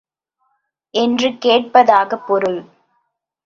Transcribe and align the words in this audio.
என்று 0.93 1.29
கேட்பதாகப் 1.29 2.25
பொருள். 2.27 2.61